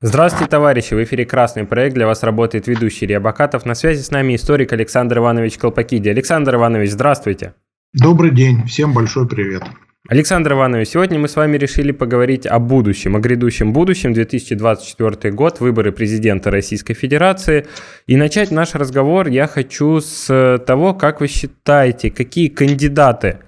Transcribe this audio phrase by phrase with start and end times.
[0.00, 0.94] Здравствуйте, товарищи!
[0.94, 1.96] В эфире «Красный проект».
[1.96, 3.66] Для вас работает ведущий Илья Бакатов.
[3.66, 6.08] На связи с нами историк Александр Иванович Колпакиди.
[6.08, 7.54] Александр Иванович, здравствуйте!
[7.92, 8.64] Добрый день!
[8.68, 9.64] Всем большой привет!
[10.08, 15.58] Александр Иванович, сегодня мы с вами решили поговорить о будущем, о грядущем будущем, 2024 год,
[15.58, 17.66] выборы президента Российской Федерации.
[18.06, 23.38] И начать наш разговор я хочу с того, как вы считаете, какие кандидаты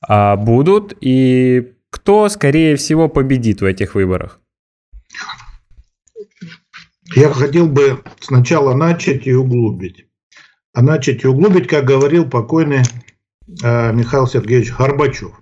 [0.00, 4.40] а, будут и кто, скорее всего, победит в этих выборах?
[7.14, 10.06] Я хотел бы сначала начать и углубить.
[10.72, 12.82] А начать и углубить, как говорил покойный
[13.62, 15.40] э, Михаил Сергеевич Горбачев.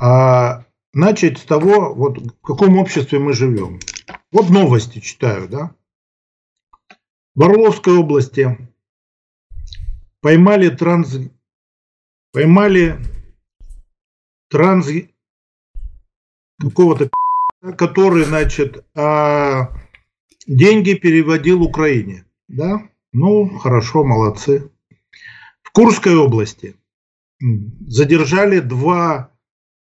[0.00, 3.80] А начать с того, вот в каком обществе мы живем.
[4.30, 5.74] Вот новости читаю, да.
[7.34, 8.56] В Орловской области
[10.20, 11.16] поймали транс...
[12.32, 12.98] Поймали
[14.48, 14.88] транс...
[16.60, 17.08] Какого-то
[17.60, 19.72] который, значит, а,
[20.46, 22.24] деньги переводил Украине.
[22.48, 22.88] Да?
[23.12, 24.70] Ну, хорошо, молодцы.
[25.62, 26.76] В Курской области
[27.86, 29.32] задержали два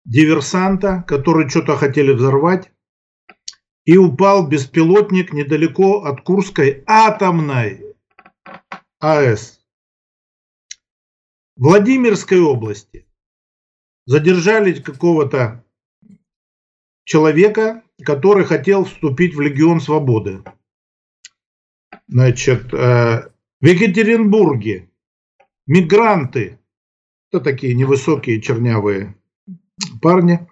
[0.05, 2.71] диверсанта, которые что-то хотели взорвать,
[3.85, 7.85] и упал беспилотник недалеко от Курской атомной
[8.99, 9.61] АЭС.
[11.57, 13.07] Владимирской области
[14.07, 15.65] задержали какого-то
[17.11, 20.45] человека, который хотел вступить в Легион Свободы.
[22.07, 24.89] Значит, э, в Екатеринбурге
[25.67, 26.61] мигранты,
[27.33, 29.17] это такие невысокие чернявые
[30.01, 30.47] парни,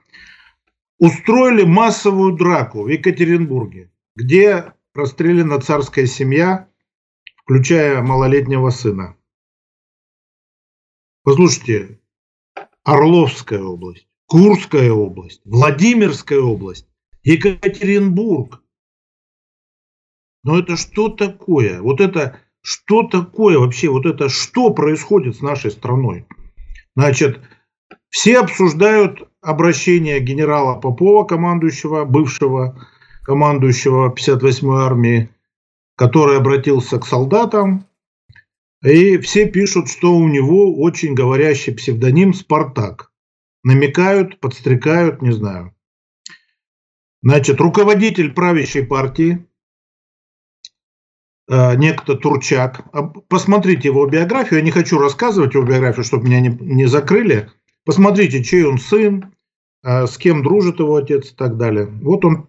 [0.99, 6.69] устроили массовую драку в Екатеринбурге, где расстреляна царская семья,
[7.37, 9.17] включая малолетнего сына.
[11.23, 12.01] Послушайте,
[12.83, 16.87] Орловская область, Курская область, Владимирская область,
[17.23, 18.63] Екатеринбург.
[20.45, 21.81] Но это что такое?
[21.81, 23.89] Вот это что такое вообще?
[23.89, 26.27] Вот это что происходит с нашей страной?
[26.95, 27.41] Значит,
[28.11, 32.87] все обсуждают обращение генерала Попова, командующего, бывшего
[33.29, 35.29] командующего 58-й армии,
[35.97, 37.87] который обратился к солдатам.
[38.83, 43.11] И все пишут, что у него очень говорящий псевдоним «Спартак».
[43.65, 45.75] Намекают, подстрекают, не знаю.
[47.23, 49.45] Значит, руководитель правящей партии,
[51.51, 52.85] э, некто Турчак.
[53.29, 54.61] Посмотрите его биографию.
[54.61, 57.51] Я не хочу рассказывать его биографию, чтобы меня не, не закрыли.
[57.85, 59.35] Посмотрите, чей он сын,
[59.83, 61.87] э, с кем дружит его отец и так далее.
[61.87, 62.47] Вот он.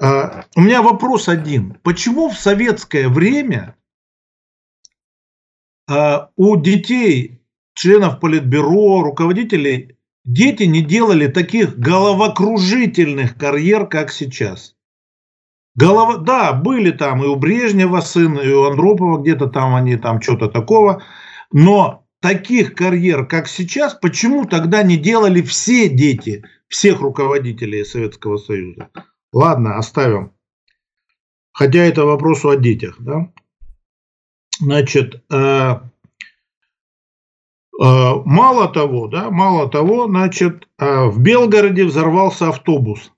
[0.00, 1.78] Э, у меня вопрос один.
[1.84, 3.74] Почему в советское время
[6.36, 7.40] у детей,
[7.72, 9.97] членов политбюро, руководителей
[10.28, 14.76] дети не делали таких головокружительных карьер, как сейчас.
[15.74, 20.20] Голова, да, были там и у Брежнева сын, и у Андропова где-то там они там
[20.20, 21.02] что-то такого,
[21.50, 28.90] но таких карьер, как сейчас, почему тогда не делали все дети всех руководителей Советского Союза?
[29.32, 30.32] Ладно, оставим.
[31.52, 33.32] Хотя это вопрос о детях, да?
[34.60, 35.80] Значит, э,
[37.78, 43.12] мало того, да, мало того, значит, э, в Белгороде взорвался автобус.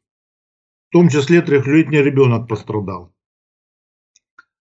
[0.89, 3.15] В том числе трехлетний ребенок пострадал.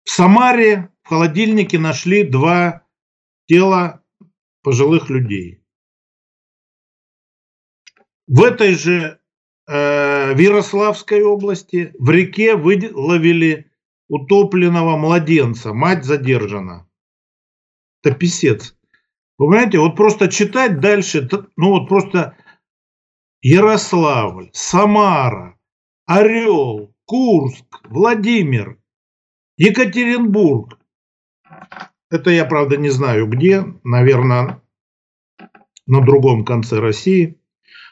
[0.03, 2.85] В Самаре в холодильнике нашли два
[3.47, 4.03] тела
[4.61, 5.63] пожилых людей.
[8.27, 9.19] В этой же
[9.67, 13.71] э, Ярославской области в реке выловили
[14.07, 15.73] утопленного младенца.
[15.73, 16.87] Мать задержана.
[18.03, 18.75] Это писец.
[19.41, 22.37] Вы понимаете, вот просто читать дальше, ну вот просто
[23.41, 25.57] Ярославль, Самара,
[26.05, 28.77] Орел, Курск, Владимир,
[29.57, 30.77] Екатеринбург.
[32.11, 34.61] Это я, правда, не знаю где, наверное,
[35.87, 37.41] на другом конце России.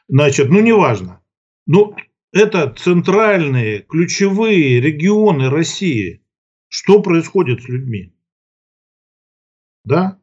[0.07, 1.23] Значит, ну неважно.
[1.65, 1.95] Ну,
[2.31, 6.23] это центральные, ключевые регионы России.
[6.67, 8.13] Что происходит с людьми?
[9.83, 10.18] Да?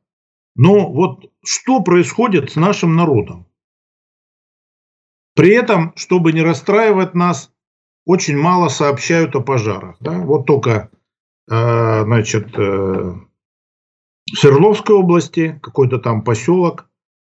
[0.57, 3.47] Но вот что происходит с нашим народом?
[5.35, 7.53] При этом, чтобы не расстраивать нас,
[8.07, 9.97] очень мало сообщают о пожарах.
[10.01, 10.19] Да?
[10.19, 10.91] Вот только
[11.51, 16.89] э, значит, э, в Свердловской области какой-то там поселок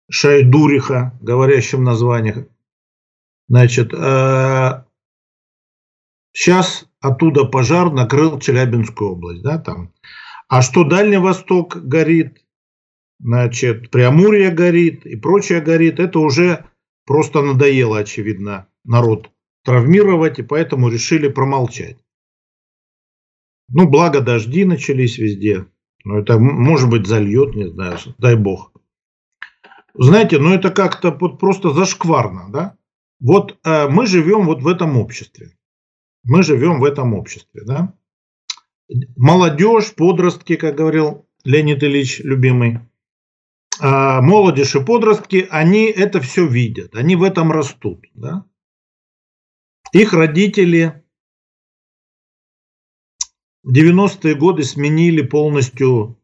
[0.10, 2.48] Шайдуриха, говорящим названием.
[3.50, 4.86] Значит, э,
[6.32, 9.42] сейчас оттуда пожар накрыл Челябинскую область.
[9.44, 9.94] Да, там.
[10.48, 12.47] А что Дальний Восток горит,
[13.20, 16.66] значит, Преамурье горит и прочее горит, это уже
[17.06, 19.30] просто надоело, очевидно, народ
[19.64, 21.98] травмировать, и поэтому решили промолчать.
[23.70, 25.66] Ну, благо дожди начались везде.
[26.06, 28.72] Ну, это, может быть, зальет, не знаю, дай бог.
[29.94, 32.78] Знаете, ну это как-то вот просто зашкварно, да?
[33.20, 35.58] Вот э, мы живем вот в этом обществе.
[36.24, 37.94] Мы живем в этом обществе, да?
[39.18, 42.82] Молодежь, подростки, как говорил Леонид Ильич, любимый,
[43.80, 48.46] молодежь и подростки, они это все видят, они в этом растут, да?
[49.94, 51.04] Их родители
[53.64, 56.18] в 90-е годы сменили полностью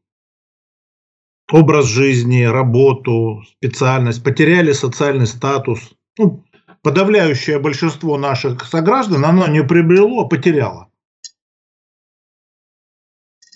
[1.51, 5.93] образ жизни, работу, специальность, потеряли социальный статус.
[6.17, 6.45] Ну,
[6.81, 10.89] подавляющее большинство наших сограждан, оно не приобрело, а потеряло.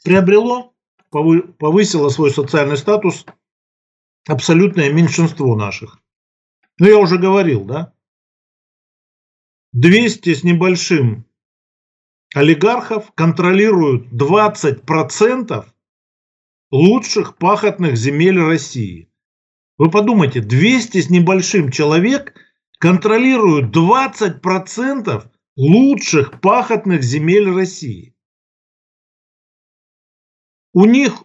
[0.04, 0.74] Приобрело,
[1.10, 3.26] повысило свой социальный статус
[4.28, 6.02] абсолютное меньшинство наших.
[6.80, 7.94] Ну, я уже говорил, да?
[9.74, 11.26] 200 с небольшим
[12.34, 15.66] олигархов контролируют 20%
[16.72, 19.12] лучших пахотных земель России.
[19.78, 22.34] Вы подумайте, 200 с небольшим человек
[22.80, 28.16] контролируют 20% лучших пахотных земель России.
[30.74, 31.24] У них,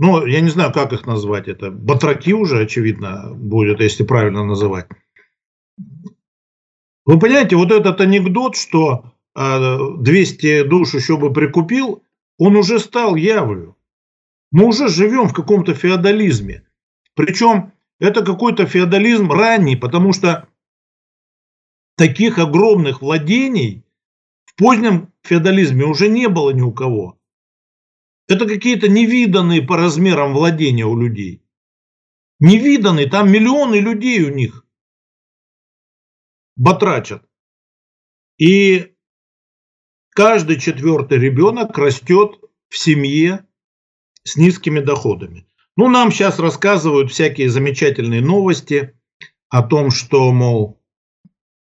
[0.00, 4.86] ну, я не знаю, как их назвать, это батраки уже, очевидно, будет, если правильно называть.
[7.04, 12.04] Вы понимаете, вот этот анекдот, что 200 душ еще бы прикупил,
[12.38, 13.76] он уже стал явлю.
[14.52, 16.62] Мы уже живем в каком-то феодализме.
[17.14, 20.48] Причем это какой-то феодализм ранний, потому что
[21.96, 23.84] таких огромных владений
[24.44, 27.17] в позднем феодализме уже не было ни у кого.
[28.28, 31.42] Это какие-то невиданные по размерам владения у людей.
[32.40, 34.66] Невиданные, там миллионы людей у них
[36.56, 37.24] батрачат.
[38.36, 38.94] И
[40.10, 42.38] каждый четвертый ребенок растет
[42.68, 43.46] в семье
[44.24, 45.48] с низкими доходами.
[45.76, 48.94] Ну, нам сейчас рассказывают всякие замечательные новости
[49.48, 50.82] о том, что, мол,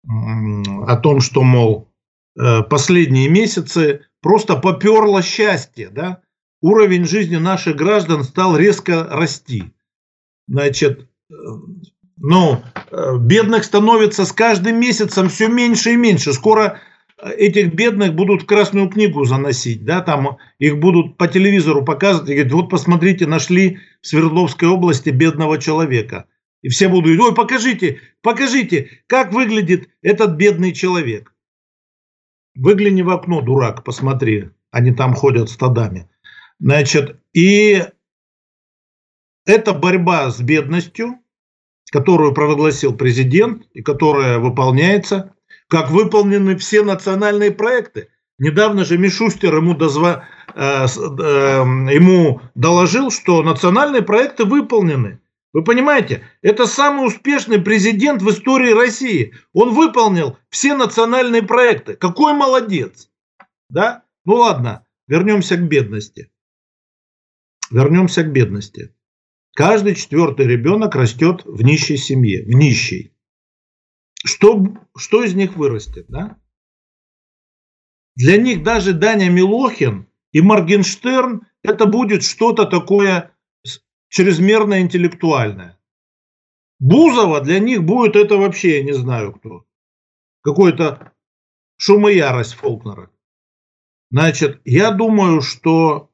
[0.04, 1.92] о том, что, мол,
[2.38, 6.22] э, последние месяцы просто поперло счастье, да?
[6.66, 9.72] Уровень жизни наших граждан стал резко расти.
[10.48, 11.34] Значит, э,
[12.16, 12.60] ну,
[12.90, 16.32] э, бедных становится с каждым месяцем все меньше и меньше.
[16.32, 16.80] Скоро
[17.22, 22.34] этих бедных будут в Красную книгу заносить, да, там их будут по телевизору показывать и
[22.34, 26.26] говорить, вот посмотрите, нашли в Свердловской области бедного человека.
[26.62, 31.32] И все будут говорить, ой, покажите, покажите, как выглядит этот бедный человек.
[32.56, 36.08] Выгляни в окно, дурак, посмотри, они там ходят стадами.
[36.58, 37.84] Значит, и
[39.44, 41.18] это борьба с бедностью,
[41.92, 45.32] которую провозгласил президент и которая выполняется–
[45.68, 48.08] как выполнены все национальные проекты.
[48.38, 50.24] Недавно же Мишустер ему, дозва,
[50.54, 55.20] э, э, ему доложил, что национальные проекты выполнены.
[55.52, 59.32] Вы понимаете, это самый успешный президент в истории России.
[59.54, 61.94] Он выполнил все национальные проекты.
[61.94, 63.08] Какой молодец.
[63.70, 64.02] Да?
[64.26, 66.30] Ну ладно, вернемся к бедности.
[67.70, 68.94] Вернемся к бедности.
[69.54, 73.12] Каждый четвертый ребенок растет в нищей семье, в нищей.
[74.24, 74.62] Что,
[74.96, 76.06] что из них вырастет?
[76.08, 76.38] Да?
[78.14, 83.36] Для них даже Даня Милохин и Моргенштерн это будет что-то такое
[84.08, 85.78] чрезмерно интеллектуальное.
[86.78, 89.64] Бузова для них будет это вообще, я не знаю кто.
[90.42, 91.12] Какой-то
[91.76, 93.10] шум и ярость Фолкнера.
[94.10, 96.10] Значит, я думаю, что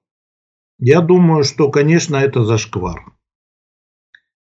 [0.85, 3.12] я думаю, что, конечно, это зашквар.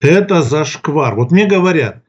[0.02, 1.16] Это зашквар.
[1.16, 2.04] Вот мне говорят,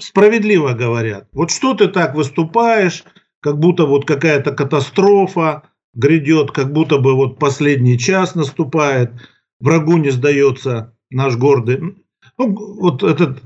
[0.00, 1.28] справедливо говорят.
[1.32, 3.04] Вот что ты так выступаешь,
[3.38, 9.12] как будто вот какая-то катастрофа грядет, как будто бы вот последний час наступает,
[9.60, 12.04] врагу не сдается наш гордый.
[12.36, 13.44] Ну, вот этот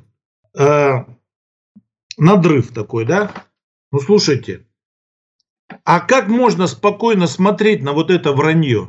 [0.58, 1.04] э,
[2.16, 3.30] надрыв такой, да?
[3.92, 4.66] Ну, слушайте,
[5.84, 8.88] а как можно спокойно смотреть на вот это вранье?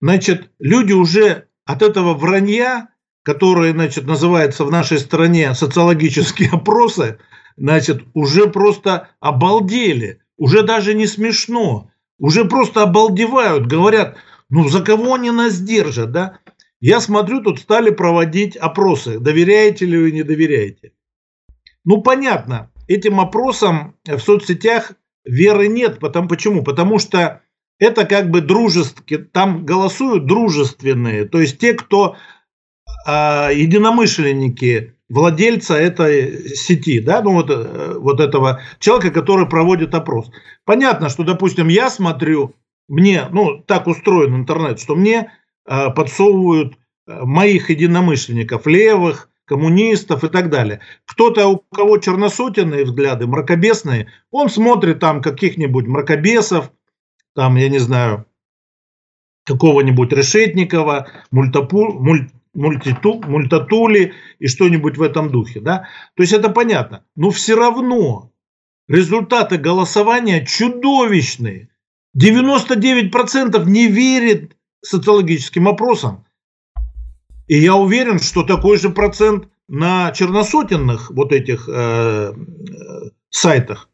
[0.00, 2.88] Значит, люди уже от этого вранья
[3.24, 7.18] которые, значит, называются в нашей стране социологические опросы,
[7.56, 14.16] значит, уже просто обалдели, уже даже не смешно, уже просто обалдевают, говорят,
[14.50, 16.38] ну за кого они нас держат, да?
[16.80, 20.92] Я смотрю, тут стали проводить опросы, доверяете ли вы, не доверяете.
[21.86, 24.92] Ну, понятно, этим опросам в соцсетях
[25.24, 25.98] веры нет.
[25.98, 26.62] Потому, почему?
[26.62, 27.40] Потому что
[27.84, 32.16] это как бы дружески, там голосуют дружественные, то есть те, кто
[33.06, 40.30] а, единомышленники владельца этой сети, да, ну вот, э, вот этого человека, который проводит опрос.
[40.64, 42.54] Понятно, что, допустим, я смотрю,
[42.88, 45.30] мне, ну, так устроен интернет, что мне
[45.66, 46.74] э, подсовывают
[47.06, 50.80] э, моих единомышленников, левых, коммунистов и так далее.
[51.04, 56.70] Кто-то, у кого черносотенные взгляды, мракобесные, он смотрит там каких-нибудь мракобесов,
[57.34, 58.26] там, я не знаю,
[59.44, 65.60] какого-нибудь Решетникова, мультапу, муль, мультиту, мультатули и что-нибудь в этом духе.
[65.60, 65.88] Да?
[66.16, 67.04] То есть это понятно.
[67.16, 68.32] Но все равно
[68.88, 71.68] результаты голосования чудовищные.
[72.16, 76.24] 99% не верит социологическим опросам.
[77.46, 83.90] И я уверен, что такой же процент на черносотенных вот этих э, э, сайтах.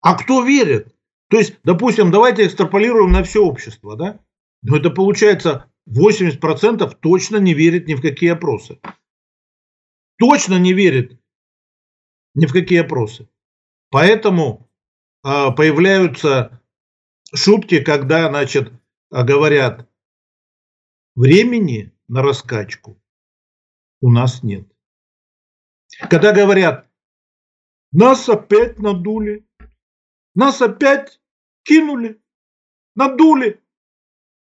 [0.00, 0.94] А кто верит?
[1.28, 4.20] То есть, допустим, давайте экстраполируем на все общество, да?
[4.62, 8.80] Но это получается 80% точно не верит ни в какие опросы.
[10.18, 11.20] Точно не верит
[12.34, 13.28] ни в какие опросы.
[13.90, 14.70] Поэтому
[15.24, 16.62] э, появляются
[17.34, 18.72] шутки, когда, значит,
[19.10, 19.88] говорят,
[21.14, 23.00] времени на раскачку
[24.00, 24.68] у нас нет.
[26.10, 26.88] Когда говорят,
[27.92, 29.47] нас опять надули,
[30.38, 31.20] нас опять
[31.64, 32.22] кинули,
[32.94, 33.60] надули.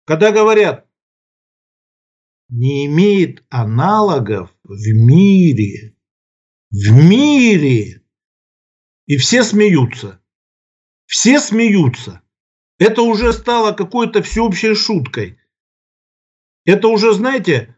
[0.05, 0.87] Когда говорят,
[2.49, 5.97] не имеет аналогов в мире,
[6.69, 8.05] в мире,
[9.07, 10.23] и все смеются.
[11.07, 12.21] Все смеются.
[12.77, 15.39] Это уже стало какой-то всеобщей шуткой.
[16.63, 17.75] Это уже, знаете,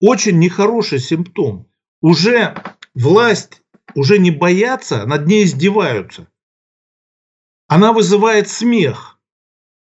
[0.00, 1.68] очень нехороший симптом.
[2.00, 2.54] Уже
[2.94, 3.64] власть
[3.96, 6.28] уже не боятся, над ней издеваются.
[7.66, 9.18] Она вызывает смех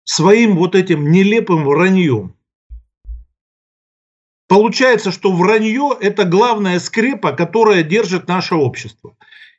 [0.05, 2.37] своим вот этим нелепым враньем.
[4.47, 9.17] Получается, что вранье– это главная скрепа, которая держит наше общество.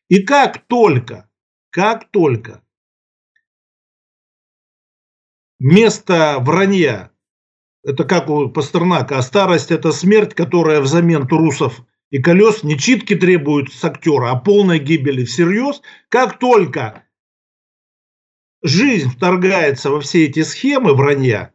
[0.08, 1.30] И как только,
[1.72, 2.62] как только
[5.60, 7.12] место вранья
[7.86, 13.16] это как у Пастернака, а старость– это смерть, которая взамен трусов и колес не читки
[13.16, 15.82] требует с актера, а полной гибели всерьез.
[16.10, 17.05] Как только
[18.66, 21.54] жизнь вторгается во все эти схемы вранья,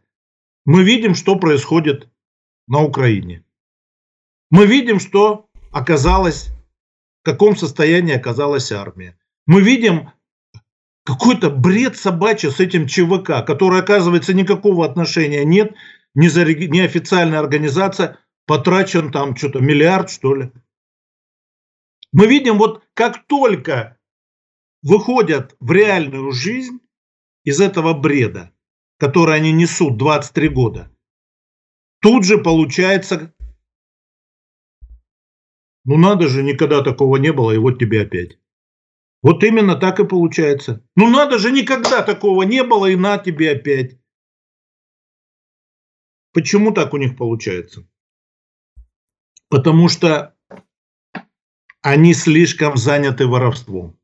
[0.64, 2.08] мы видим, что происходит
[2.68, 3.44] на Украине.
[4.50, 6.50] Мы видим, что оказалось,
[7.22, 9.18] в каком состоянии оказалась армия.
[9.46, 10.10] Мы видим
[11.04, 15.74] какой-то бред собачий с этим ЧВК, который, оказывается, никакого отношения нет
[16.14, 20.52] неофициальная организация, потрачен там что-то миллиард, что ли.
[22.12, 23.98] Мы видим, вот как только
[24.82, 26.80] выходят в реальную жизнь
[27.44, 28.52] из этого бреда,
[28.98, 30.90] который они несут 23 года,
[32.00, 33.34] тут же получается,
[35.84, 38.38] ну надо же, никогда такого не было, и вот тебе опять.
[39.22, 40.82] Вот именно так и получается.
[40.96, 43.98] Ну надо же, никогда такого не было, и на тебе опять.
[46.32, 47.86] Почему так у них получается?
[49.48, 50.36] Потому что
[51.82, 53.99] они слишком заняты воровством.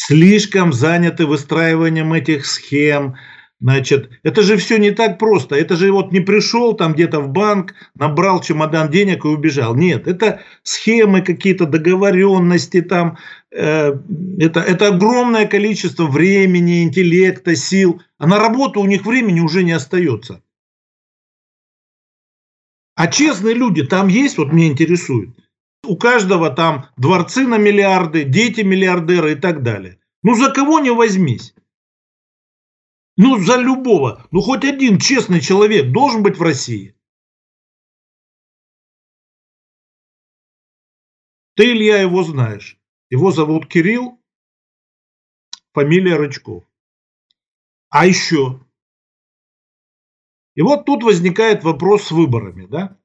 [0.00, 3.16] Слишком заняты выстраиванием этих схем.
[3.58, 5.56] Значит, это же все не так просто.
[5.56, 9.74] Это же вот не пришел там где-то в банк, набрал чемодан денег и убежал.
[9.74, 13.18] Нет, это схемы какие-то, договоренности там.
[13.50, 13.98] Э,
[14.38, 18.00] это, это огромное количество времени, интеллекта, сил.
[18.18, 20.44] А на работу у них времени уже не остается.
[22.94, 25.30] А честные люди там есть, вот меня интересует.
[25.88, 29.98] У каждого там дворцы на миллиарды, дети миллиардеры и так далее.
[30.22, 31.54] Ну за кого не возьмись.
[33.16, 34.28] Ну за любого.
[34.30, 36.94] Ну хоть один честный человек должен быть в России.
[41.54, 42.78] Ты, Илья, его знаешь.
[43.08, 44.22] Его зовут Кирилл,
[45.72, 46.64] фамилия Рычков.
[47.88, 48.60] А еще
[50.54, 52.66] и вот тут возникает вопрос с выборами.
[52.66, 52.97] Да?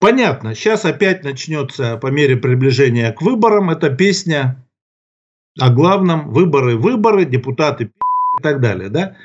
[0.00, 4.64] Понятно, сейчас опять начнется по мере приближения к выборам эта песня
[5.58, 8.90] о главном выборы, выборы, депутаты и так далее.
[8.90, 9.16] Да?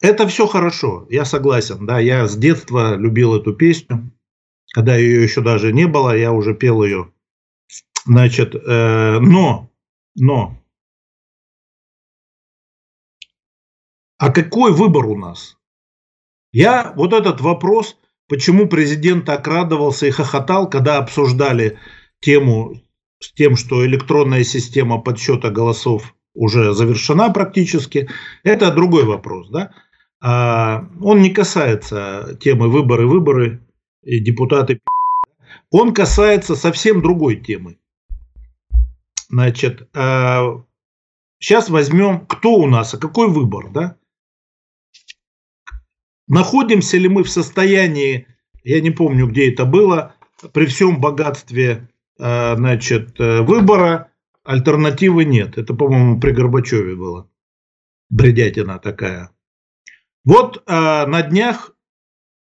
[0.00, 1.86] Это все хорошо, я согласен.
[1.86, 4.10] Да, я с детства любил эту песню.
[4.72, 7.12] Когда ее еще даже не было, я уже пел ее.
[8.04, 9.70] Значит, э, но,
[10.14, 10.56] но,
[14.18, 15.58] а какой выбор у нас?
[16.52, 21.78] Я вот этот вопрос, почему президент так радовался и хохотал, когда обсуждали
[22.20, 22.80] тему
[23.20, 28.08] с тем, что электронная система подсчета голосов уже завершена практически,
[28.42, 29.48] это другой вопрос.
[29.48, 29.72] Да?
[30.20, 33.66] А, он не касается темы выборы, выборы
[34.02, 34.80] и депутаты.
[35.70, 37.78] Он касается совсем другой темы.
[39.28, 43.96] Значит, сейчас возьмем, кто у нас, а какой выбор, да?
[46.28, 48.26] Находимся ли мы в состоянии,
[48.64, 50.14] я не помню, где это было,
[50.52, 54.10] при всем богатстве значит, выбора
[54.46, 55.58] альтернативы нет.
[55.58, 57.28] Это, по-моему, при Горбачеве было.
[58.08, 59.30] Бредятина такая.
[60.24, 61.76] Вот э, на днях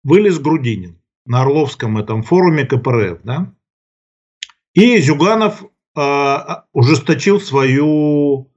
[0.03, 3.55] вылез Грудинин на Орловском этом форуме КПРФ, да?
[4.75, 5.65] И Зюганов
[5.97, 6.37] э,
[6.73, 8.51] ужесточил свою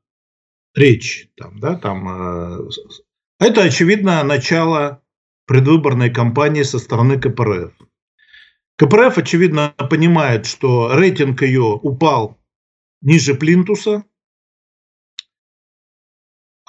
[0.74, 2.08] речь, там, да, там.
[2.10, 2.70] Э,
[3.39, 5.00] это очевидно начало
[5.51, 7.74] предвыборной кампании со стороны КПРФ.
[8.77, 12.39] КПРФ очевидно понимает, что рейтинг ее упал
[13.01, 14.05] ниже плинтуса,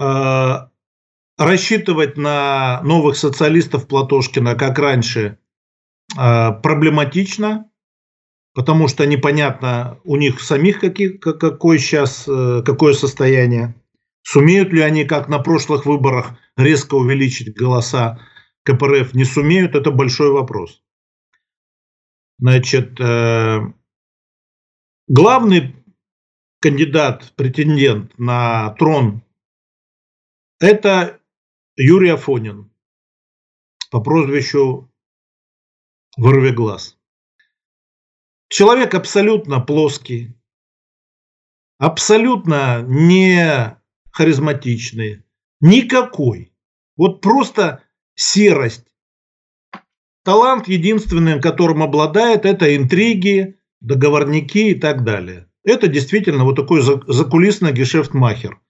[0.00, 0.70] а,
[1.38, 5.38] рассчитывать на новых социалистов Платошкина, как раньше,
[6.16, 7.70] а, проблематично,
[8.52, 13.76] потому что непонятно у них самих какие, какое сейчас, э, какое состояние.
[14.24, 18.18] Сумеют ли они, как на прошлых выборах, резко увеличить голоса
[18.64, 19.14] КПРФ?
[19.14, 20.82] Не сумеют, это большой вопрос.
[22.38, 23.60] Значит, э,
[25.08, 25.76] главный
[26.60, 29.22] кандидат, претендент на трон
[30.62, 31.20] это
[31.74, 32.72] Юрий Афонин
[33.90, 34.88] по прозвищу
[36.16, 36.96] Вырви глаз.
[38.48, 40.36] Человек абсолютно плоский,
[41.78, 43.76] абсолютно не
[44.12, 45.24] харизматичный,
[45.60, 46.54] никакой.
[46.96, 47.82] Вот просто
[48.14, 48.86] серость.
[50.24, 55.48] Талант единственным, которым обладает, это интриги, договорники и так далее.
[55.64, 58.60] Это действительно вот такой закулисный гешефт-махер.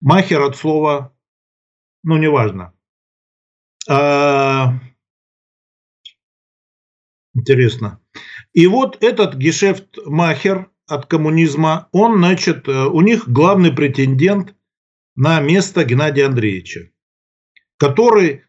[0.00, 1.16] Махер от слова
[2.06, 2.72] ну, неважно.
[3.90, 4.78] А,
[7.34, 8.00] интересно.
[8.52, 14.54] И вот этот гешефт Махер от коммунизма, он, значит, э, у них главный претендент
[15.16, 16.92] на место Геннадия Андреевича,
[17.76, 18.45] который,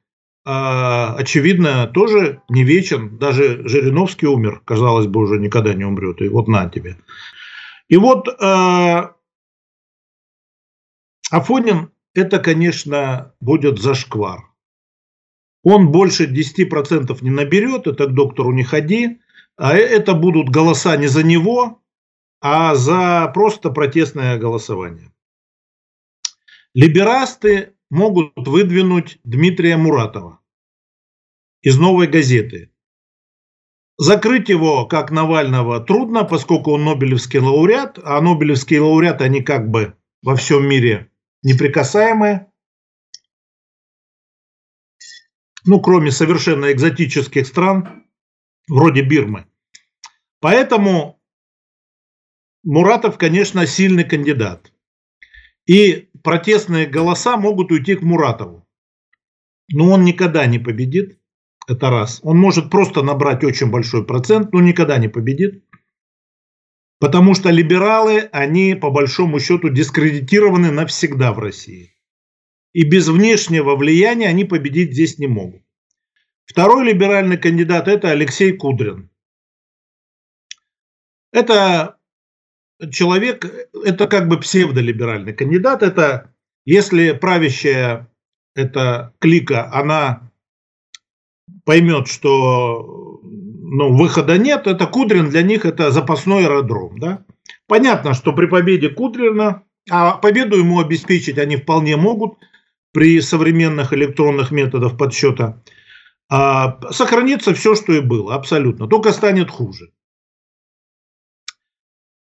[0.49, 3.17] очевидно, тоже не вечен.
[3.17, 6.21] Даже Жириновский умер, казалось бы, уже никогда не умрет.
[6.21, 6.97] И вот на тебе.
[7.89, 9.15] И вот а,
[11.31, 14.51] Афонин это, конечно, будет зашквар.
[15.63, 19.19] Он больше 10% не наберет, это к доктору не ходи,
[19.57, 21.81] а э, это будут голоса не за него,
[22.39, 25.11] а за просто протестное голосование.
[26.73, 30.39] Либерасты могут выдвинуть Дмитрия Муратова
[31.61, 32.71] из «Новой газеты».
[33.97, 39.97] Закрыть его, как Навального, трудно, поскольку он Нобелевский лауреат, а Нобелевские лауреаты, они как бы
[40.21, 42.51] во всем мире неприкасаемые,
[45.65, 48.05] ну, кроме совершенно экзотических стран,
[48.69, 49.47] вроде Бирмы.
[50.39, 51.19] Поэтому
[52.63, 54.71] Муратов, конечно, сильный кандидат.
[55.67, 58.65] И протестные голоса могут уйти к Муратову.
[59.69, 61.19] Но он никогда не победит.
[61.67, 62.21] Это раз.
[62.23, 65.65] Он может просто набрать очень большой процент, но никогда не победит.
[66.99, 71.93] Потому что либералы, они по большому счету дискредитированы навсегда в России.
[72.73, 75.61] И без внешнего влияния они победить здесь не могут.
[76.45, 79.09] Второй либеральный кандидат– это Алексей Кудрин.
[81.33, 81.96] Это
[82.91, 83.45] человек,
[83.85, 85.83] это как бы псевдолиберальный кандидат.
[85.83, 86.33] Это
[86.65, 88.09] если правящая
[88.55, 90.31] эта клика, она
[91.65, 93.19] поймет, что
[93.69, 96.99] ну, выхода нет, это Кудрин для них это запасной аэродром.
[96.99, 97.25] Да?
[97.67, 102.37] Понятно, что при победе Кудрина, а победу ему обеспечить они вполне могут
[102.93, 105.61] при современных электронных методах подсчета,
[106.29, 109.91] а, сохранится все, что и было, абсолютно, только станет хуже.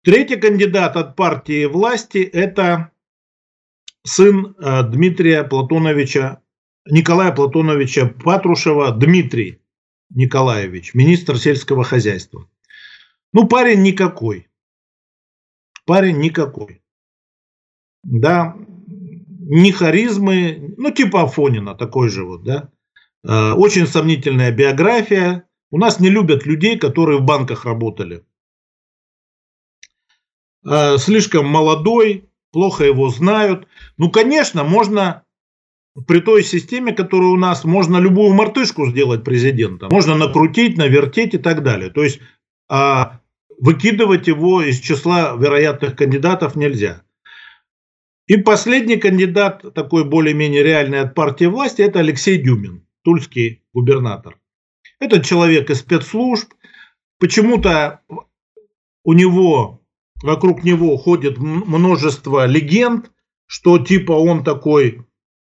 [0.05, 2.91] Третий кандидат от партии власти– это
[4.03, 6.43] сын э, Дмитрия Платоновича,
[6.87, 9.59] Николая Платоновича Патрушева, Дмитрий.
[10.11, 12.47] Николаевич, министр сельского хозяйства.
[13.33, 14.47] Ну, парень никакой.
[15.87, 16.83] Парень никакой.
[18.03, 22.69] Да, ни харизмы, ну, типа Афонина, такой же вот, да.
[23.27, 25.49] Э, очень сомнительная биография.
[25.71, 28.23] У нас не любят людей, которые в банках работали.
[30.67, 33.67] Э, слишком молодой, плохо его знают.
[33.97, 35.23] Ну, конечно, можно
[36.07, 39.89] при той системе, которая у нас, можно любую мартышку сделать президентом.
[39.91, 41.89] Можно накрутить, навертеть и так далее.
[41.89, 42.19] То есть
[42.67, 43.21] а,
[43.59, 47.03] выкидывать его из числа вероятных кандидатов нельзя.
[48.27, 54.39] И последний кандидат, такой более-менее реальный от партии власти, это Алексей Дюмин, тульский губернатор.
[54.99, 56.51] Это человек из спецслужб,
[57.19, 58.01] почему-то
[59.03, 59.84] у него,
[60.21, 63.11] вокруг него ходит множество легенд,
[63.47, 65.05] что типа он такой,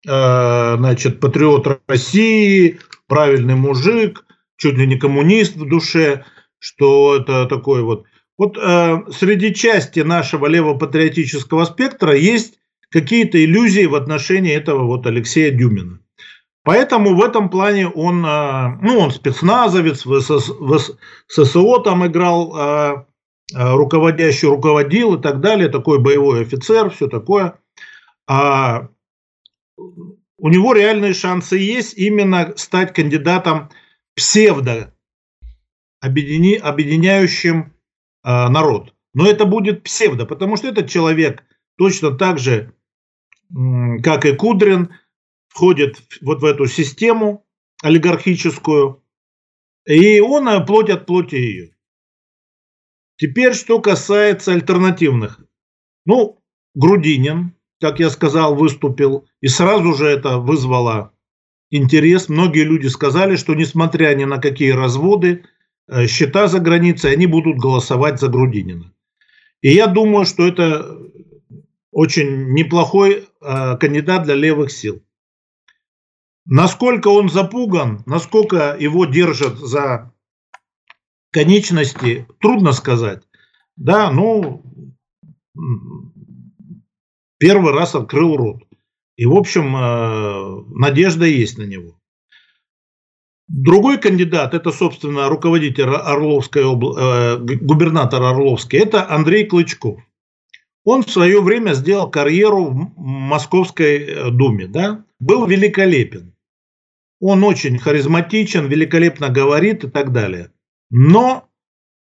[0.06, 4.24] э, значит, патриот России, правильный мужик,
[4.56, 6.24] чуть ли не коммунист в душе,
[6.58, 8.04] что это такой вот.
[8.36, 12.58] Вот э, среди части нашего левопатриотического спектра есть
[12.90, 16.00] какие-то иллюзии в отношении этого вот Алексея Дюмина.
[16.64, 20.78] Поэтому в этом плане он, э, ну, он спецназовец, в, СС, в
[21.28, 23.04] ССО там играл, э, э,
[23.52, 27.58] руководящий руководил и так далее, такой боевой офицер, все такое.
[28.26, 28.88] А
[29.76, 33.70] у него реальные шансы есть именно стать кандидатом
[34.14, 34.94] псевдо
[36.00, 37.74] объедини, объединяющим
[38.22, 38.94] народ.
[39.12, 41.44] Но это будет псевдо, потому что этот человек
[41.76, 42.72] точно так же,
[44.02, 44.94] как и Кудрин,
[45.54, 47.46] входит вот в эту систему
[47.82, 49.02] олигархическую,
[49.86, 51.73] и он э, плоть от плоти ее.
[53.16, 55.40] Теперь, что касается альтернативных.
[56.04, 56.42] Ну,
[56.74, 61.12] Грудинин, как я сказал, выступил, и сразу же это вызвало
[61.70, 62.28] интерес.
[62.28, 65.44] Многие люди сказали, что несмотря ни на какие разводы,
[65.86, 68.92] э, счета за границей, они будут голосовать за Грудинина.
[69.60, 70.98] И я думаю, что это
[71.90, 75.02] очень неплохой э, кандидат для левых сил.
[76.46, 80.12] Насколько он запуган, насколько его держат за
[81.34, 83.24] конечности, трудно сказать.
[83.76, 84.62] Да, ну,
[87.38, 88.62] первый раз открыл рот.
[89.16, 91.98] И, в общем, э, надежда есть на него.
[93.48, 96.94] Другой кандидат, это, собственно, руководитель Орловской обла...
[96.98, 100.00] Э, губернатор Орловский, это Андрей Клычков.
[100.84, 106.34] Он в свое время сделал карьеру в Московской э, думе, да, был великолепен.
[107.20, 110.53] Он очень харизматичен, великолепно говорит и так далее.
[110.90, 111.48] Но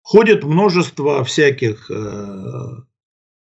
[0.03, 2.83] ходит множество всяких э,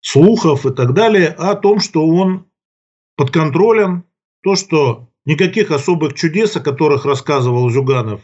[0.01, 2.47] слухов и так далее о том, что он
[3.15, 4.05] под контролем,
[4.43, 8.21] то, что никаких особых чудес, о которых рассказывал Зюганов,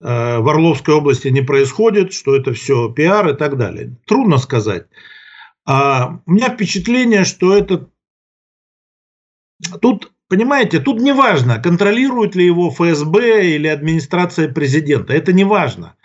[0.00, 3.96] э, в Орловской области не происходит, что это все пиар и так далее.
[4.06, 4.86] Трудно сказать.
[5.66, 7.88] А у меня впечатление, что это
[9.80, 15.12] тут Понимаете, тут не важно, контролирует ли его ФСБ или администрация президента.
[15.12, 15.96] Это не важно.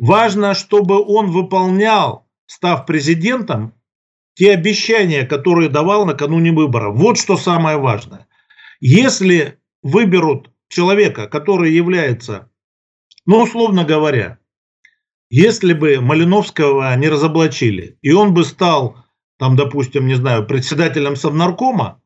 [0.00, 3.74] Важно, чтобы он выполнял, став президентом,
[4.34, 6.96] те обещания, которые давал накануне выборов.
[6.96, 8.26] Вот что самое важное.
[8.80, 12.50] Если выберут человека, который является,
[13.26, 14.38] ну, условно говоря,
[15.28, 19.04] если бы Малиновского не разоблачили, и он бы стал,
[19.38, 22.00] там, допустим, не знаю, председателем Совнаркома,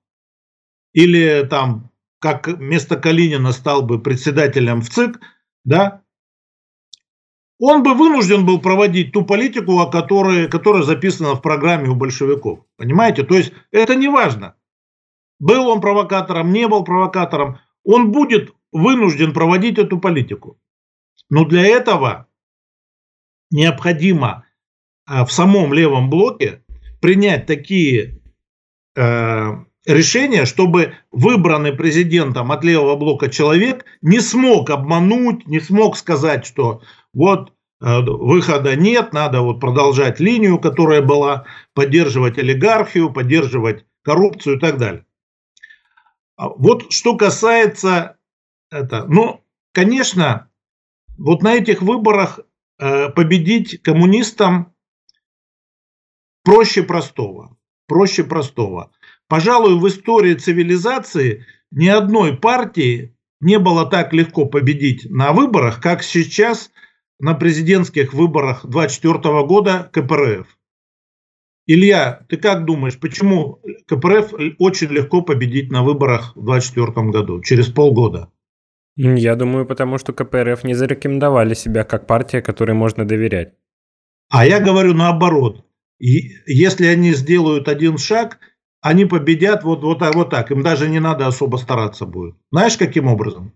[0.95, 5.21] или там, как вместо Калинина стал бы председателем в ЦИК,
[5.63, 6.04] да,
[7.67, 12.59] он бы вынужден был проводить ту политику, о которой, которая записана в программе у большевиков.
[12.77, 13.23] Понимаете?
[13.23, 14.55] То есть это не важно.
[15.41, 17.61] Был он провокатором, не был провокатором.
[17.83, 20.61] Он будет вынужден проводить эту политику.
[21.31, 22.27] Но для этого
[23.51, 24.45] необходимо
[25.07, 26.63] а, в самом левом блоке
[27.01, 28.21] принять такие
[28.95, 29.53] э,
[29.87, 36.83] решение, чтобы выбранный президентом от левого блока человек не смог обмануть, не смог сказать, что
[37.15, 37.54] вот
[37.85, 41.45] выхода нет, надо вот продолжать линию, которая была,
[41.75, 45.05] поддерживать олигархию, поддерживать коррупцию и так далее.
[46.37, 48.17] А вот что касается
[48.71, 50.51] это, ну, конечно,
[51.19, 52.41] вот на этих выборах
[52.79, 54.75] э, победить коммунистам
[56.43, 58.93] проще простого, проще простого.
[59.29, 66.03] Пожалуй, в истории цивилизации ни одной партии не было так легко победить на выборах, как
[66.03, 66.71] сейчас
[67.19, 70.47] на президентских выборах 24 года КПРФ.
[71.67, 77.69] Илья, ты как думаешь, почему КПРФ очень легко победить на выборах в 2024 году, через
[77.69, 78.31] полгода?
[78.97, 83.55] Я думаю, потому что КПРФ не зарекомендовали себя как партия, которой можно доверять.
[84.31, 85.65] А я говорю наоборот.
[85.99, 88.39] Если они сделают один шаг–
[88.85, 90.51] они победят вот, вот, вот так.
[90.51, 92.35] Им даже не надо особо стараться будет.
[92.53, 93.55] Знаешь, каким образом?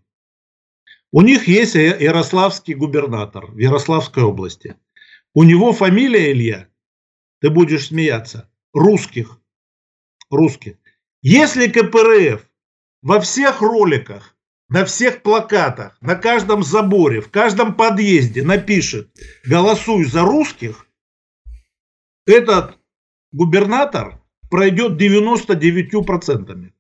[1.11, 4.77] У них есть ярославский губернатор в Ярославской области.
[5.35, 6.69] У него фамилия Илья,
[7.41, 9.41] ты будешь смеяться, русских.
[10.31, 10.77] Русских.
[11.23, 12.47] Если КПРФ
[13.01, 14.37] во всех роликах,
[14.69, 19.11] на всех плакатах, на каждом заборе, в каждом подъезде напишет
[19.47, 20.87] «Голосуй за русских»,
[22.27, 22.79] этот
[23.33, 26.73] губернатор пройдет 99%.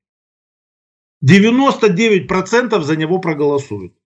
[1.24, 3.97] 99% за него проголосуют.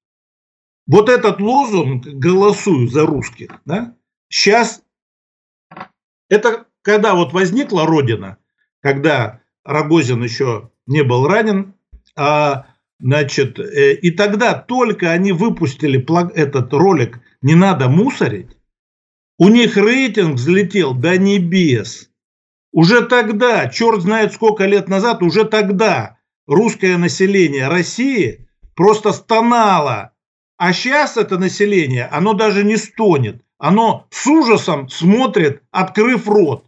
[0.92, 3.96] Вот этот лозунг «голосую за русских», да,
[4.28, 4.82] сейчас
[6.28, 8.36] это когда вот возникла Родина,
[8.82, 11.72] когда Рогозин еще не был ранен,
[12.14, 12.66] а,
[13.00, 18.58] значит, э, и тогда только они выпустили этот ролик «Не надо мусорить»,
[19.38, 22.10] у них рейтинг взлетел до небес.
[22.70, 30.11] Уже тогда, черт знает сколько лет назад, уже тогда русское население России просто стонало.
[30.64, 33.42] А сейчас это население, оно даже не стонет.
[33.58, 36.64] Оно с ужасом смотрит, открыв рот.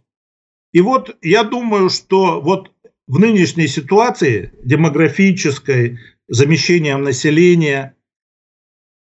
[0.73, 2.73] И вот я думаю, что вот
[3.07, 7.95] в нынешней ситуации демографической, замещением населения,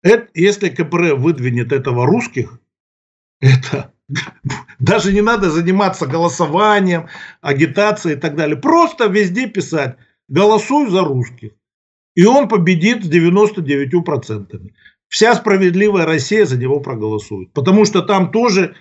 [0.03, 2.61] это, если КПР выдвинет этого русских,
[3.41, 3.95] это
[4.79, 7.09] даже не надо заниматься голосованием,
[7.41, 8.59] агитацией и так далее.
[8.59, 9.97] Просто везде писать
[10.29, 11.53] «голосуй за русских».
[12.17, 14.71] И он победит с 99%.
[15.09, 17.53] Вся справедливая Россия за него проголосует.
[17.53, 18.75] Потому что там тоже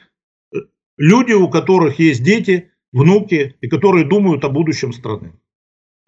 [0.53, 0.57] э,
[0.97, 5.33] люди, у которых есть дети, внуки, и которые думают о будущем страны.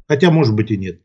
[0.07, 1.01] Хотя, может быть, и нет.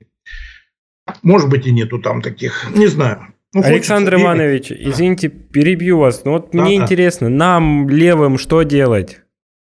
[1.22, 2.70] Может быть, и нету там таких.
[2.74, 3.34] Не знаю.
[3.52, 4.86] Ну, Александр Иванович, верить.
[4.86, 6.24] извините, перебью вас.
[6.24, 6.84] Но вот да, мне да.
[6.84, 9.20] интересно, нам, левым, что делать?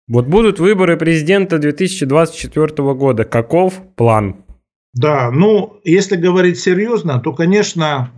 [0.08, 3.26] Вот будут выборы президента 2024 года.
[3.26, 4.46] Каков план?
[4.94, 8.12] Да, ну, если говорить серьезно, то, конечно,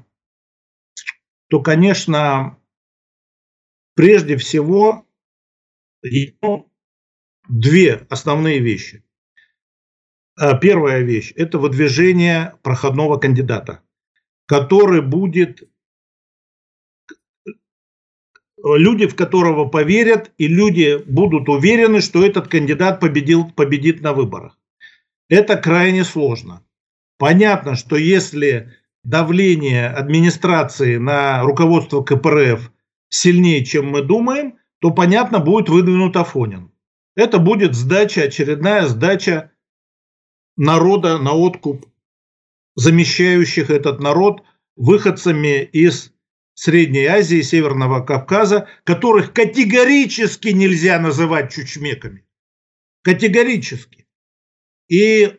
[1.50, 2.58] то, конечно,
[3.96, 5.06] прежде всего,
[7.48, 9.04] две основные вещи.
[10.38, 13.82] А, первая вещь– это выдвижение проходного кандидата
[14.48, 15.64] который будет
[18.64, 24.58] люди, в которого поверят, и люди будут уверены, что этот кандидат победил, победит на выборах.
[25.30, 26.65] Это крайне сложно.
[27.18, 28.74] Понятно, что если
[29.04, 32.72] давление администрации на руководство КПРФ
[33.10, 36.72] сильнее, чем мы думаем, то, понятно, будет выдвинут Афонин.
[37.16, 39.52] Это будет сдача, очередная сдача
[40.58, 41.86] народа на откуп
[42.76, 44.44] замещающих этот народ
[44.76, 46.12] выходцами из
[46.54, 52.26] Средней Азии, Северного Кавказа, которых категорически нельзя называть чучмеками.
[53.02, 54.08] Категорически.
[54.88, 55.38] И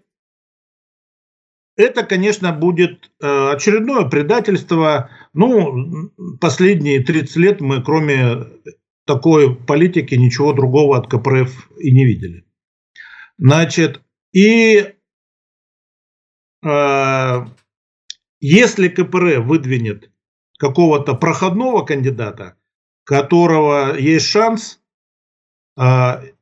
[1.76, 5.10] это, конечно, будет э, очередное предательство.
[5.32, 6.10] Ну,
[6.40, 8.46] последние 30 лет мы, кроме
[9.06, 12.44] такой политики, ничего другого от КПРФ и не видели.
[13.38, 14.00] Значит,
[14.32, 14.96] и
[16.66, 17.46] Э,
[18.40, 20.10] если КПР выдвинет
[20.58, 22.56] какого-то проходного кандидата,
[23.04, 24.80] которого есть шанс,
[25.78, 25.82] э,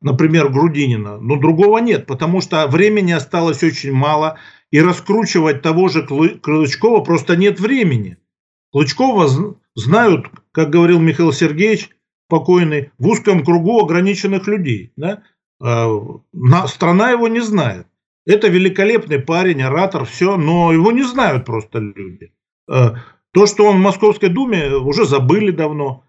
[0.00, 4.38] например, Грудинина, но другого нет, потому что времени осталось очень мало,
[4.70, 8.18] и раскручивать того же Клычкова просто нет времени.
[8.72, 11.90] Клычкова знают, как говорил Михаил Сергеевич,
[12.28, 14.92] покойный, в узком кругу ограниченных людей.
[14.96, 15.22] Да?
[15.64, 15.88] Э,
[16.66, 17.86] страна его не знает.
[18.26, 22.32] Это великолепный парень, оратор, все, но его не знают просто люди.
[22.68, 22.96] Э,
[23.32, 26.04] то, что он в Московской Думе, уже забыли давно.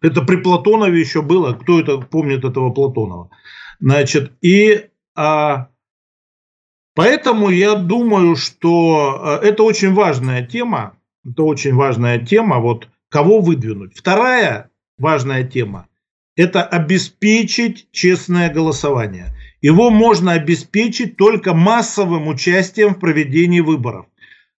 [0.00, 1.52] Это при Платонове еще было.
[1.52, 3.30] Кто это помнит этого Платонова?
[3.80, 5.68] Значит, и а,
[6.98, 10.98] поэтому я думаю, что э, это очень важная тема.
[11.24, 12.58] Это очень важная тема.
[12.58, 13.96] Вот кого выдвинуть.
[13.96, 15.86] Вторая важная тема–
[16.36, 19.32] это обеспечить честное голосование.
[19.60, 24.06] Его можно обеспечить только массовым участием в проведении выборов.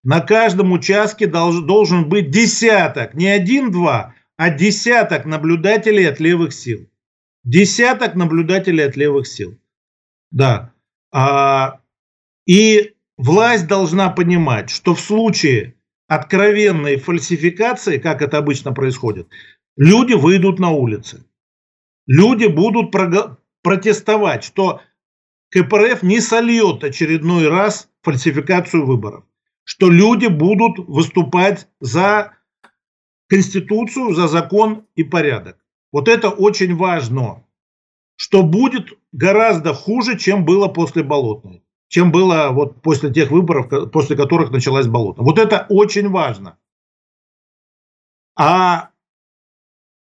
[0.03, 6.89] На каждом участке долж, должен быть десяток, не один-два, а десяток наблюдателей от левых сил.
[7.45, 9.59] Десяток наблюдателей от левых сил.
[10.31, 10.73] Да.
[11.13, 11.80] А,
[12.47, 15.75] и власть должна понимать, что в случае
[16.09, 19.29] откровенной фальсификации, как это обычно происходит,
[19.77, 21.25] люди выйдут на улицы.
[22.07, 22.93] Люди будут
[23.63, 24.81] протестовать, что
[25.51, 29.25] КПРФ не сольет очередной раз фальсификацию выборов,
[29.65, 32.33] что люди будут выступать за
[33.29, 35.57] Конституцию, за закон и порядок.
[35.93, 37.45] Вот это очень важно,
[38.17, 44.17] что будет гораздо хуже, чем было после Болотной, чем было вот после тех выборов, после
[44.17, 45.25] которых началась Болотная.
[45.27, 46.57] Вот это очень важно.
[48.37, 48.91] А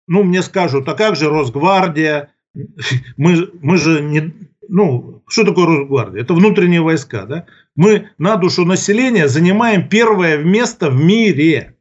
[0.06, 2.34] ну, мне скажут, а как же Росгвардия?
[3.18, 4.34] Мы, мы же не,
[4.68, 6.22] ну, что такое Росгвардия?
[6.22, 7.46] Это внутренние войска, да?
[7.76, 11.78] Мы на душу населения занимаем первое место в мире.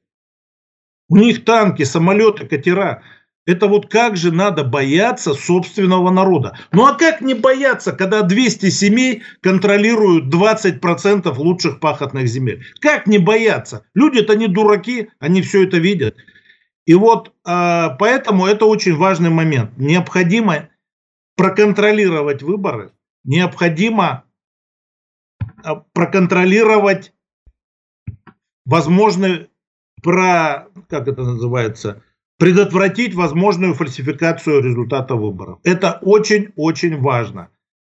[1.08, 3.02] У них танки, самолеты, катера.
[3.48, 6.58] Это вот как же надо бояться собственного народа.
[6.70, 12.62] Ну а как не бояться, когда 200 семей контролируют 20% лучших пахотных земель?
[12.82, 13.86] Как не бояться?
[13.94, 16.14] Люди-то не дураки, они все это видят.
[16.84, 19.70] И вот э, поэтому это очень важный момент.
[19.78, 20.68] Необходимо
[21.34, 22.92] проконтролировать выборы,
[23.24, 24.24] необходимо
[25.64, 27.14] э, проконтролировать
[28.66, 29.48] возможный
[30.02, 32.02] про как это называется
[32.38, 35.58] предотвратить возможную фальсификацию результата выборов.
[35.64, 37.50] Это очень-очень важно.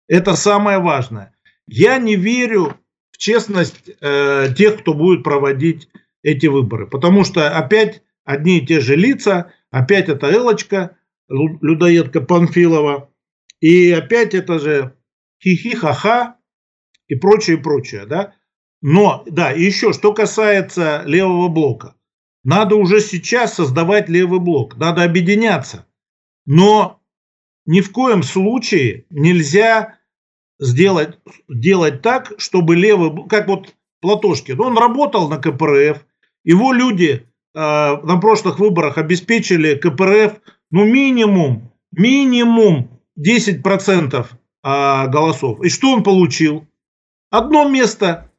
[0.09, 1.35] Это самое важное.
[1.67, 2.77] Я не верю
[3.11, 5.89] в честность э, тех, кто будет проводить
[6.23, 10.97] эти выборы, потому что опять одни и те же лица, опять это Элочка,
[11.29, 13.11] людоедка Панфилова,
[13.61, 14.95] и опять это же
[15.43, 16.37] хихи, ха-ха
[17.09, 18.35] и прочее, прочее, да.
[18.81, 21.97] Но, да, еще, что касается левого блока.
[22.47, 25.85] Надо уже сейчас создавать левый блок, надо объединяться.
[26.47, 27.01] Но
[27.67, 29.99] ни в коем случае нельзя
[30.61, 36.07] сделать, делать так, чтобы левый, как вот Платошкин, он работал на КПРФ,
[36.45, 45.65] его люди э, на прошлых выборах обеспечили КПРФ, ну, минимум, минимум 10% э, голосов.
[45.65, 46.65] И что он получил?
[47.29, 48.31] Одно место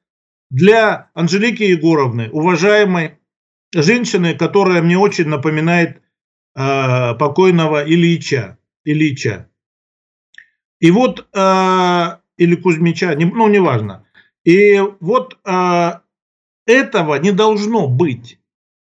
[0.50, 3.17] для Анжелики Егоровны, уважаемой
[3.73, 6.01] женщины, которая мне очень напоминает
[6.56, 8.58] э, покойного Ильича.
[8.84, 9.49] Ильича.
[10.80, 14.06] И вот, э, или Кузьмича, не, ну, неважно.
[14.43, 15.91] И вот э,
[16.65, 18.39] этого не должно быть.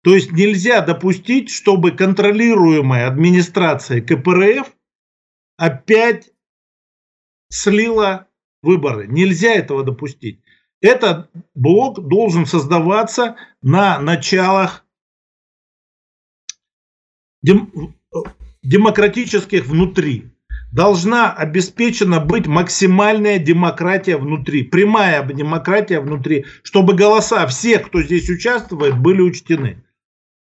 [0.03, 4.71] То есть нельзя допустить, чтобы контролируемая администрация КПРФ
[5.57, 6.31] опять
[7.49, 8.27] слила
[8.61, 9.07] выборы.
[9.07, 10.41] Нельзя этого допустить.
[10.81, 14.85] Этот блок должен создаваться на началах
[17.41, 17.95] дем,
[18.63, 20.31] демократических внутри.
[20.71, 28.97] Должна обеспечена быть максимальная демократия внутри, прямая демократия внутри, чтобы голоса всех, кто здесь участвует,
[28.97, 29.83] были учтены.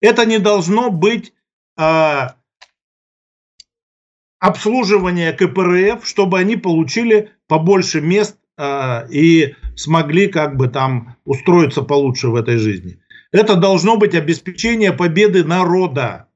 [0.01, 1.33] Это не должно быть
[1.79, 2.27] э,
[4.39, 12.27] обслуживание КПРФ, чтобы они получили побольше мест э, и смогли как бы там устроиться получше
[12.29, 12.99] в этой жизни.
[13.31, 16.27] Это должно быть обеспечение победы народа.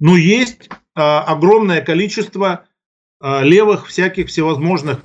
[0.00, 2.64] Но есть а, огромное количество
[3.20, 5.00] а, левых всяких всевозможных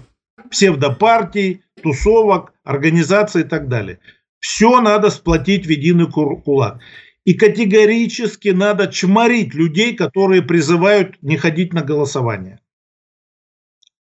[0.50, 4.00] псевдопартий, тусовок, организаций и так далее.
[4.40, 6.80] Все надо сплотить в единый кулак.
[7.26, 12.62] И категорически надо чморить людей, которые призывают не ходить на голосование.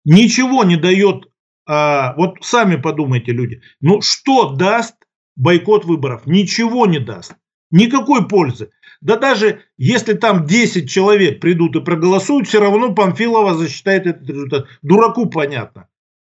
[0.06, 1.28] Ничего не дает
[1.68, 4.96] а, вот сами подумайте, люди, ну что даст
[5.36, 6.26] бойкот выборов?
[6.26, 7.36] Ничего не даст.
[7.70, 8.72] Никакой пользы.
[9.02, 14.68] Да даже если там 10 человек придут и проголосуют, все равно Памфилова засчитает этот результат.
[14.82, 15.90] Дураку понятно.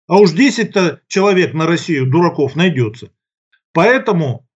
[0.07, 0.75] А уж 10
[1.07, 3.11] человек на Россию дураков найдется.
[3.75, 4.49] Поэтому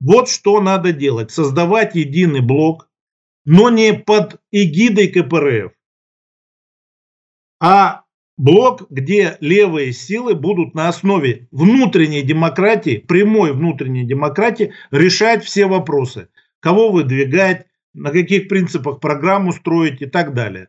[0.00, 1.32] вот что надо делать.
[1.32, 2.88] Создавать единый блок,
[3.44, 5.72] но не под эгидой КПРФ,
[7.60, 8.04] а
[8.38, 16.28] блок, где левые силы будут на основе внутренней демократии, прямой внутренней демократии решать все вопросы.
[16.60, 20.68] Кого выдвигать, на каких принципах программу строить и так далее.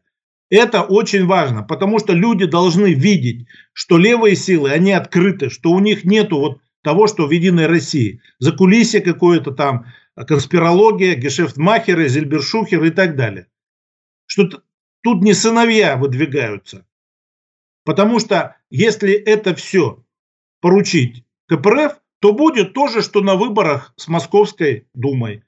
[0.50, 5.80] Это очень важно, потому что люди должны видеть, что левые силы, они открыты, что у
[5.80, 8.22] них нету вот того, что в Единой России.
[8.40, 13.46] За кулисье какое-то там, конспирология, гешефтмахеры, зельбершухеры и так далее.
[14.26, 14.64] Что
[15.04, 16.86] тут не сыновья выдвигаются,
[17.90, 20.06] Потому что если это все
[20.62, 25.44] поручить КПРФ, то будет то же, что на выборах с Московской Думой.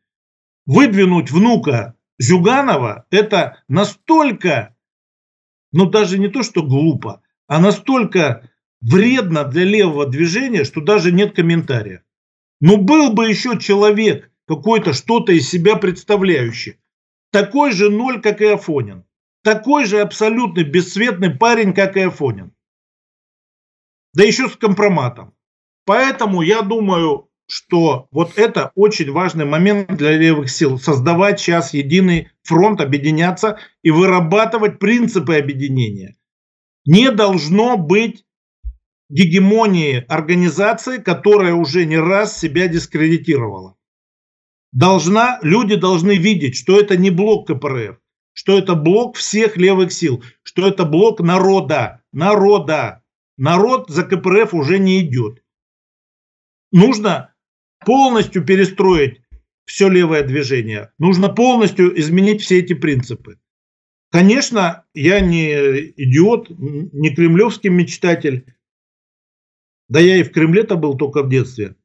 [0.65, 4.75] Выдвинуть внука Зюганова– это настолько,
[5.71, 8.49] ну даже не то, что глупо, а настолько
[8.81, 12.01] вредно для левого движения, что даже нет комментариев.
[12.59, 16.79] Но был бы еще человек, какой-то что-то из себя представляющий,
[17.31, 19.05] такой же ноль, как и Афонин
[19.43, 22.53] такой же абсолютно бесцветный парень, как и Афонин.
[24.13, 25.33] Да еще с компроматом.
[25.85, 30.77] Поэтому я думаю, что вот это очень важный момент для левых сил.
[30.77, 36.15] Создавать сейчас единый фронт, объединяться и вырабатывать принципы объединения.
[36.85, 38.25] Не должно быть
[39.09, 43.75] гегемонии организации, которая уже не раз себя дискредитировала.
[44.71, 47.97] Должна, люди должны видеть, что это не блок КПРФ,
[48.33, 53.03] что это блок всех левых сил, что это блок народа, народа.
[53.37, 55.43] Народ за КПРФ уже не идет.
[56.71, 57.33] Нужно
[57.85, 59.21] полностью перестроить
[59.65, 60.91] все левое движение.
[60.99, 63.39] Нужно полностью изменить все эти принципы.
[64.11, 65.53] Конечно, я не
[65.97, 68.45] идиот, не кремлевский мечтатель.
[69.87, 71.75] Да я и в Кремле-то был только в детстве.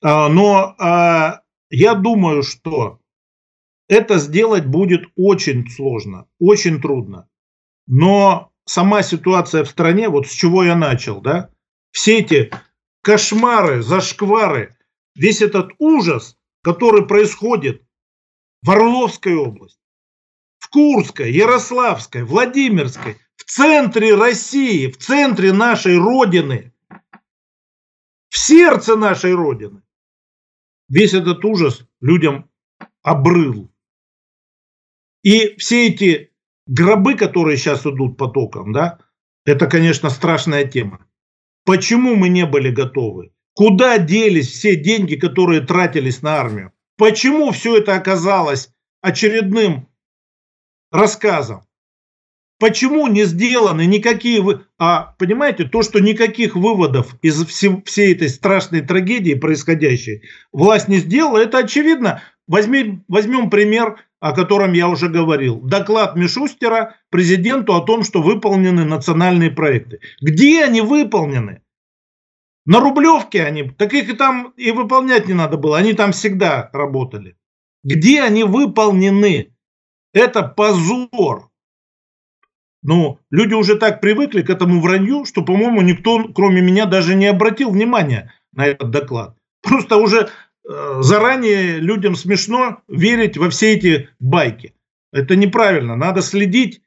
[0.00, 3.00] А, но а, я думаю, что
[3.88, 7.28] это сделать будет очень сложно, очень трудно.
[7.86, 11.50] Но сама ситуация в стране, вот с чего я начал, да,
[11.92, 12.50] все эти
[13.02, 14.76] кошмары, зашквары,
[15.14, 17.82] весь этот ужас, который происходит
[18.62, 19.80] в Орловской области,
[20.58, 26.74] в Курской, Ярославской, Владимирской, в центре России, в центре нашей Родины,
[28.28, 29.82] в сердце нашей Родины.
[30.88, 32.50] Весь этот ужас людям
[33.02, 33.70] обрыл.
[35.26, 36.30] И все эти
[36.68, 39.00] гробы, которые сейчас идут потоком, да,
[39.44, 41.04] это, конечно, страшная тема.
[41.64, 43.32] Почему мы не были готовы?
[43.52, 46.72] Куда делись все деньги, которые тратились на армию?
[46.96, 48.70] Почему все это оказалось
[49.00, 49.88] очередным
[50.92, 51.62] рассказом?
[52.60, 54.40] Почему не сделаны никакие...
[54.40, 54.64] Вы...
[54.78, 60.22] А понимаете, то, что никаких выводов из всей, этой страшной трагедии происходящей
[60.52, 62.22] власть не сделала, это очевидно.
[62.46, 65.60] Возьми, возьмем пример, о котором я уже говорил.
[65.60, 70.00] Доклад Мишустера президенту о том, что выполнены национальные проекты.
[70.20, 71.62] Где они выполнены?
[72.64, 76.68] На Рублевке они, так их и там и выполнять не надо было, они там всегда
[76.72, 77.36] работали.
[77.84, 79.54] Где они выполнены?
[80.12, 81.50] Это позор.
[82.82, 87.26] Ну, люди уже так привыкли к этому вранью, что, по-моему, никто, кроме меня, даже не
[87.26, 89.36] обратил внимания на этот доклад.
[89.62, 90.30] Просто уже
[90.66, 94.74] заранее людям смешно верить во все эти байки.
[95.12, 95.96] Это неправильно.
[95.96, 96.82] Надо следить,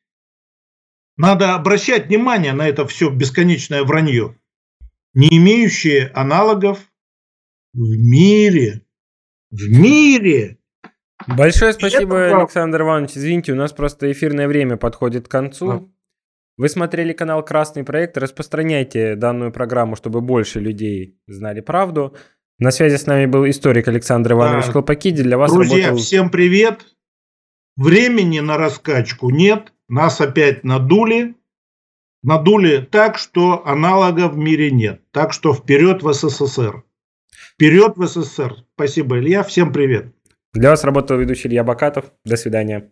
[1.18, 4.36] надо обращать внимание на это все бесконечное вранье
[5.14, 6.80] не имеющие аналогов
[7.74, 8.82] в мире.
[9.52, 10.58] В мире.
[11.28, 12.38] Большое спасибо, это...
[12.38, 13.12] Александр Иванович.
[13.16, 15.68] Извините, у нас просто эфирное время подходит к концу.
[15.68, 15.84] Да.
[16.58, 18.18] Вы смотрели канал Красный проект.
[18.18, 22.16] Распространяйте данную программу, чтобы больше людей знали правду.
[22.60, 24.74] На связи с нами был историк Александр Иванович да.
[24.74, 25.24] Колпакиди.
[25.24, 25.98] Для вас Друзья, работал...
[25.98, 26.86] всем привет.
[27.78, 29.74] Времени на раскачку нет.
[29.88, 31.36] Нас опять надули
[32.22, 35.02] надули так, что аналога в мире нет.
[35.12, 36.84] Так что вперед в СССР.
[37.32, 38.56] Вперед в СССР.
[38.76, 39.44] Спасибо, Илья.
[39.44, 40.14] Всем привет.
[40.54, 42.12] Для вас работал ведущий Илья Бакатов.
[42.26, 42.92] До свидания.